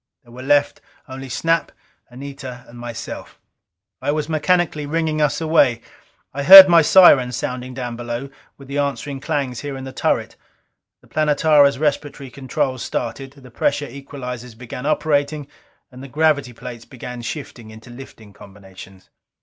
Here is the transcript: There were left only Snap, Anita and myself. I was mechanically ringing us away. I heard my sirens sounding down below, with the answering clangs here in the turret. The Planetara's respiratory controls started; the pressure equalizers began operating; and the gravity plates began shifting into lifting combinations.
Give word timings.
There 0.23 0.31
were 0.31 0.41
left 0.41 0.81
only 1.07 1.29
Snap, 1.29 1.71
Anita 2.09 2.65
and 2.67 2.79
myself. 2.79 3.39
I 4.01 4.11
was 4.11 4.27
mechanically 4.27 4.87
ringing 4.87 5.21
us 5.21 5.39
away. 5.39 5.81
I 6.33 6.41
heard 6.41 6.67
my 6.67 6.81
sirens 6.81 7.35
sounding 7.37 7.75
down 7.75 7.95
below, 7.95 8.31
with 8.57 8.67
the 8.67 8.79
answering 8.79 9.19
clangs 9.19 9.59
here 9.59 9.77
in 9.77 9.83
the 9.83 9.93
turret. 9.93 10.37
The 11.01 11.07
Planetara's 11.07 11.77
respiratory 11.77 12.31
controls 12.31 12.81
started; 12.83 13.33
the 13.33 13.51
pressure 13.51 13.85
equalizers 13.87 14.55
began 14.57 14.87
operating; 14.87 15.47
and 15.91 16.01
the 16.01 16.07
gravity 16.07 16.51
plates 16.53 16.85
began 16.85 17.21
shifting 17.21 17.69
into 17.69 17.91
lifting 17.91 18.33
combinations. 18.33 19.11